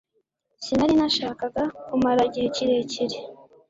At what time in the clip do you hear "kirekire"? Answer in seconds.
2.55-3.17